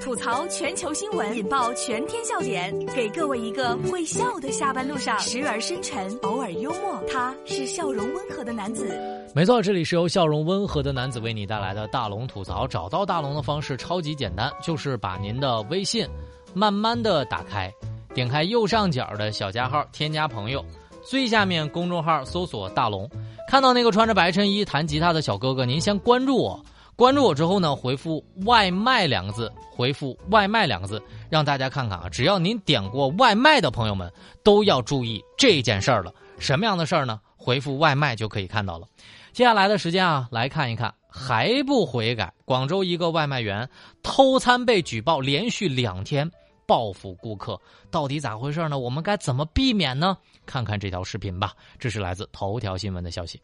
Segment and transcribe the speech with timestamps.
[0.00, 7.02] 吐槽全球新闻，引爆全天笑点，给各位一个会笑的下班路上，时而深沉，偶尔幽默。
[7.10, 8.88] 他是笑容温和的男子。
[9.34, 12.66] 没错，这里是由笑容温和的男子为你带来的大龙吐槽。
[12.66, 16.06] 找到大龙的方式超级简单，就是把您的微信
[16.54, 17.72] 慢慢的打开，
[18.14, 20.64] 点开右上角的小加号，添加朋友，
[21.04, 23.08] 最下面公众号搜索大龙，
[23.48, 26.60] 看到那个穿着白衬衣弹吉他的小哥哥，您先关注我。
[26.96, 32.08] 关注我之后呢，回复“外卖”两个字，回复“外卖”两个字，让大家看看啊！
[32.08, 34.10] 只要您点过外卖的朋友们，
[34.42, 36.10] 都要注意这件事儿了。
[36.38, 37.20] 什么样的事儿呢？
[37.36, 38.86] 回复“外卖”就可以看到了。
[39.34, 42.32] 接下来的时间啊，来看一看还不悔改。
[42.46, 43.68] 广州一个外卖员
[44.02, 46.30] 偷餐被举报，连续两天
[46.66, 47.60] 报复顾客，
[47.90, 48.78] 到底咋回事呢？
[48.78, 50.16] 我们该怎么避免呢？
[50.46, 51.52] 看看这条视频吧。
[51.78, 53.38] 这是来自头条新闻的消息。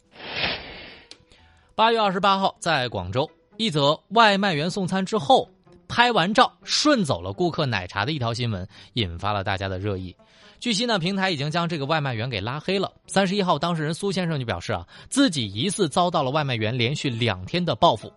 [1.74, 3.30] 八月二十八号，在广州。
[3.56, 5.48] 一则外卖员送餐之后
[5.88, 10.16] 拍完照顺走了顾客奶茶的一条新闻，引发了大家的热议。
[10.58, 12.92] 据悉呢，平台已经将这个外卖员给拉黑了。
[13.08, 18.12] 三十一号，当事人苏先生就表示啊，自己疑似遭到了外卖员连续两天的报复。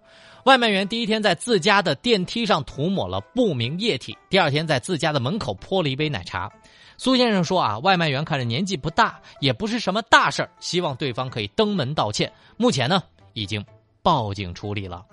[0.45, 6.51] 外卖员第一天在自家的电梯上涂抹了不明液体，第二天在自家的门口泼了一杯奶茶。
[6.97, 12.31] 苏先生说啊，外卖员看着年纪不大，也不是什么大事希望对方可以登门道歉。
[12.57, 13.01] 目前呢，
[13.33, 13.65] 已经
[14.03, 15.03] 报警处理了。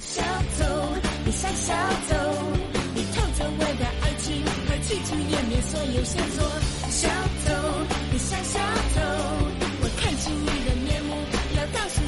[0.00, 0.64] 小偷，
[1.24, 1.74] 你像小
[2.08, 2.16] 偷，
[2.94, 6.42] 你偷走我的爱情还企图湮灭所有线索。
[6.90, 7.08] 小
[7.44, 7.52] 偷，
[8.10, 8.58] 你像小
[8.94, 9.00] 偷，
[9.82, 11.14] 我看清你的面目，
[11.56, 12.00] 要告诉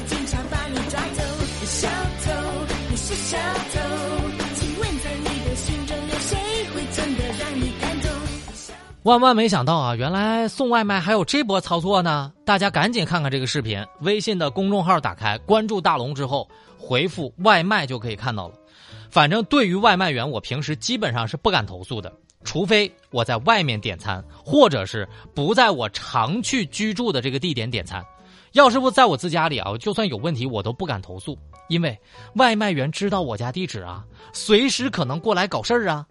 [9.05, 12.33] 万万没想到啊，原来送外卖还有这波操作呢！
[12.43, 16.49] 大家赶紧看看这个视频，微信的公众号打开，关注大龙之后。
[16.75, 18.55] 回复外卖就可以看到了。
[19.11, 22.11] 反正对于外卖员，我平时基本上是不敢投诉的，
[22.43, 28.03] 除非我在外面点餐，或者是不在我常去居住的这个地点点餐。
[28.53, 31.37] 要是不在我自家里啊，就算有问题我都不敢投诉，
[31.69, 31.95] 因为
[32.37, 36.03] 外卖员知道我家地址啊，随时可能过来搞事儿啊。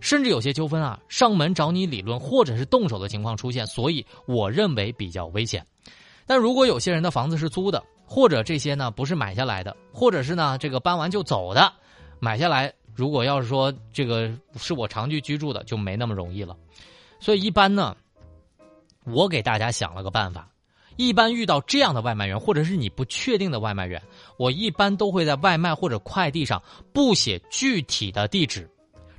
[0.00, 5.64] 甚至有些纠纷啊，上门找你理论或者是动手的情况出现，所以我认为比较危险。
[6.26, 11.72] 但如果有些人的房子是租的，或者这些呢不是买下来的，或者是呢这个搬完就走的，
[12.18, 16.56] 买下来如果要是说这个是我长期居住的，就没那么容易了。
[17.18, 17.96] 所以一般呢，
[19.04, 20.50] 我给大家想了个办法，
[20.96, 24.00] 一般遇到这样的外卖员，或者是你不确定的外卖员，
[24.36, 28.68] 我一般都会在外卖或者快递上不写具体的地址，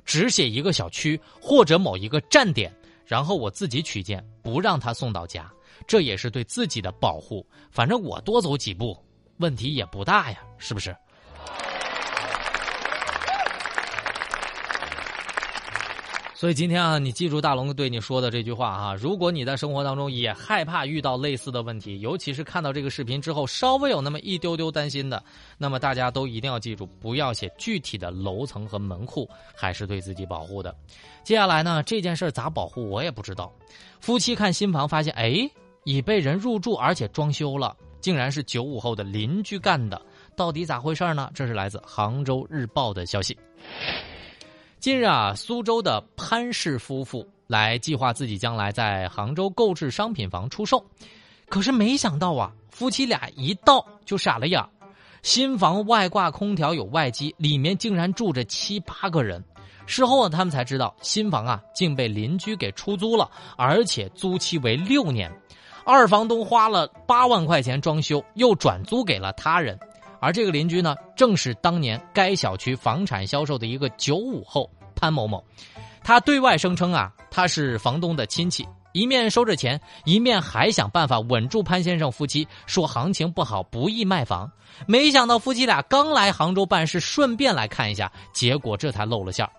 [0.08, 2.74] 只写一个小区或者某一个站点，
[3.04, 5.52] 然后我自己取件，不让他送到家。
[5.86, 8.96] 这也是对自己的保护，反正我多走几步，
[9.36, 10.96] 问题也不大呀，是不是？
[16.38, 25.20] 所以今天啊，你记住大龙对你说的这句话啊，如果你在生活当中也害怕遇到类似的问题，尤其是看到这个视频之后稍微有那么一丢丢担心的，
[25.58, 30.72] 那么大家都一定要记住，不要写具体的楼层和门户，还是对自己保护的。
[31.24, 33.52] 接下来呢，这件事咋保护我也不知道。
[33.98, 35.50] 夫妻看新房发现，哎。
[35.84, 39.98] 已被人入住，而且装修了，竟然是九五后的邻居干的，
[40.36, 41.30] 到底咋回事呢？
[41.32, 43.34] 这是来自《杭州日报》的消息。
[44.80, 50.84] 近日啊，苏州的潘氏夫妇来计划自己将来在杭州购置商品房出售，
[51.48, 54.68] 可是没想到啊，夫妻俩一到就傻了眼儿，
[55.22, 59.42] 新房外挂空调有外机，里面竟然住着七八个人。
[59.84, 65.28] 事后啊，他们才知道新房啊竟被邻居给出租了，而且租期为六年。
[65.84, 69.76] 二房东花了八万块钱装修，又转租给了他人，
[70.20, 75.42] 而这个邻居呢，正是当年该小区房产销售的一个九五后潘某某。
[76.02, 84.50] 他对外声称啊，他是房东的亲戚，一面收着钱，一面还想办法稳住潘先生夫妻，说行情不好，不易卖房。
[84.86, 89.52] 没想到夫妻俩刚来杭州办事，顺便来看一下，结果这才露了馅儿。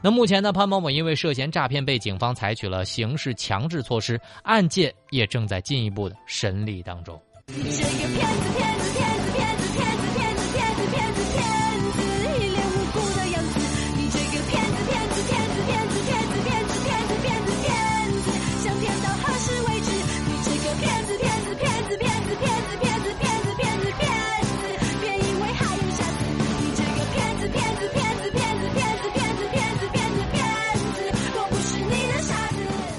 [0.00, 9.11] 那目前呢，潘某某因为涉嫌诈骗被警方采取了刑事强制措施，案件也正在进一步的审理当中你这个骗子骗子骗。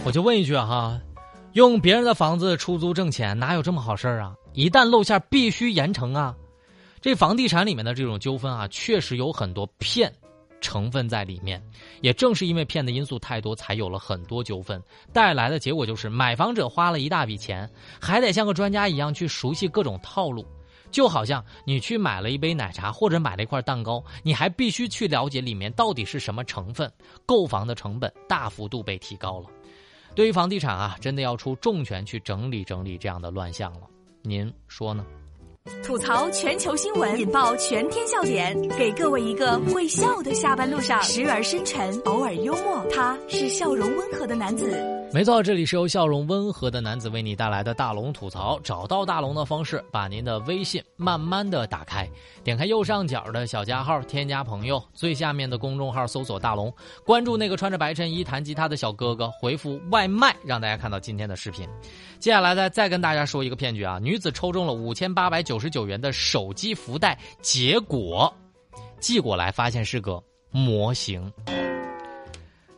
[0.05, 0.99] 我就问一句哈，
[1.53, 4.35] 用别人的房子出租挣钱，哪有这么好事儿啊？
[4.51, 6.35] 一旦露馅，必须严惩啊！
[6.99, 10.13] 这房地产里面的这种纠纷啊，确实有很多骗、
[10.59, 11.63] 成分在里面。
[12.01, 14.81] 也正是因为骗的因素太多，才有了很多纠纷，
[15.13, 20.45] 带来的结果就是买房者花了一大笔钱，还得像个专家一样去熟悉各种套路。
[20.91, 26.91] 就好像你去买了一杯奶茶或者买了一块蛋糕，你还必须去了解里面到底是什么成分，
[27.25, 29.47] 购房的成本大幅度被提高了。
[30.15, 33.81] 对于房地产啊，真的要出重拳去整理整理这样的乱象了。
[34.21, 35.05] 您说呢？
[35.81, 45.02] 吐槽全球新闻，引爆全天笑点，给各位一个会笑的下班路上，时而深沉，偶尔幽默，他是笑容温和的男子。
[45.13, 48.59] 没错，这里是由笑容温和的男子为你带来的大龙吐槽。
[48.63, 52.09] 找到大龙的方式，把您的微信慢慢的打开，
[52.43, 56.73] 点开右上角的小加号，添加朋友，最下面的公众号搜索大龙，
[57.05, 61.69] 关注那个穿着白衬衣弹吉他的小哥哥，回复外卖，让大家看到今天的视频。
[62.17, 68.33] 接下来呢，再跟大家说一个骗局啊，女子抽中了五千八百九十九元的手机福袋，结果
[68.99, 70.19] 寄过来发现是个
[70.49, 71.31] 模型，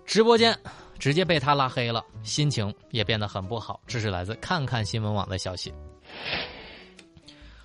[0.06, 0.54] 直播间。
[1.00, 3.80] 直接被他拉黑了，心情也变得很不好。
[3.86, 5.74] 这是来自看看新闻网的消息。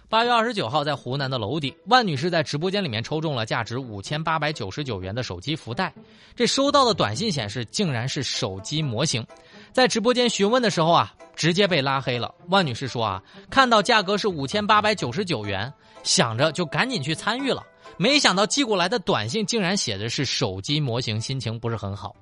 [0.09, 5.95] 八月二十九号，在湖南的娄底，万女士在直播间里面抽中了价值五千八百九十九元的手机福袋。
[6.35, 9.25] 这收到的短信显示，竟然是手机模型。
[9.73, 12.35] 在直播间询问的时候啊，直接被拉黑了。
[12.49, 15.73] 万女士说啊，看到价格是五千八百九十九元，
[16.03, 17.65] 想着就赶紧去参与了，
[17.97, 22.17] 没想到寄过来的短信竟然写的是手机模型，心情不是很好。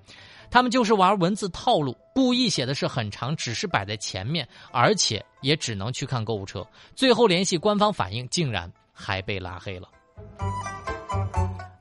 [0.50, 6.66] 他们就是玩文字套路，故意写的是很长，只是摆在前面，而且也只能去看购物车。
[6.94, 9.88] 最后联系官方反映，竟然还被拉黑了。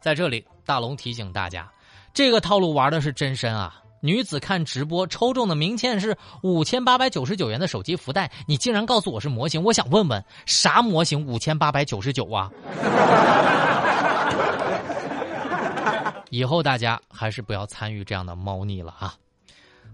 [0.01, 1.69] 在这里，大龙提醒大家，
[2.13, 3.81] 这个套路玩的是真深啊！
[3.99, 12.51] 女子看直播抽中的名签是五千八百九十九元的手机福袋，你竟然告诉我是模型，我想问问，啥模型五千八百九十九啊？
[16.29, 19.15] 以后大家还是不要参与这样的猫腻了啊！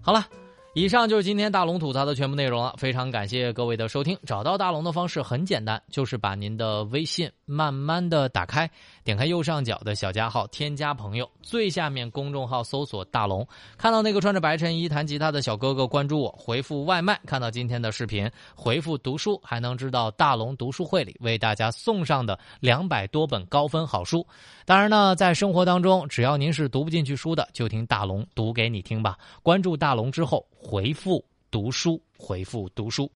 [0.01, 0.27] 好了，
[0.75, 2.74] 以上就是今天大龙吐槽的全部内容了。
[2.80, 4.18] 非常感谢各位的收听。
[4.25, 8.68] 找到大龙的方式很简单，就是把您的微信慢慢的打开，
[9.04, 13.48] 点开右上角的小加号，添加朋友，最下面公众号搜索大龙，
[13.78, 24.25] 看到那个穿着白衬衣弹吉他的小哥哥，关注我，回复外卖，看到今天的视频，回复读书，还能知道大龙读书会里为大家送上的两百多本高分好书。
[24.66, 29.16] 当然呢，在生活当中，只要您是读不进去书的，就听大龙读给你听吧。
[29.44, 33.12] 关注大龙之后，回复读书，回复读书。